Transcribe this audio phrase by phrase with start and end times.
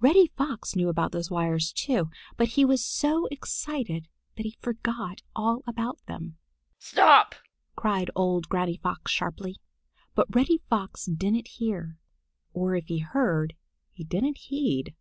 [0.00, 5.22] Reddy Fox knew about those wires, too, but he was so excited that he forgot
[5.36, 6.38] all about them.
[6.80, 7.36] "Stop!"
[7.76, 9.60] cried old Granny Fox sharply.
[10.16, 11.98] But Reddy Fox didn't hear,
[12.52, 13.54] or if he heard
[13.92, 14.96] he didn't heed.